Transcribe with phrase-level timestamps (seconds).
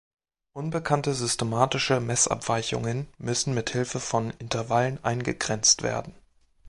[0.53, 6.15] Unbekannte systematische Messabweichungen müssen mit Hilfe von Intervallen eingegrenzt werden.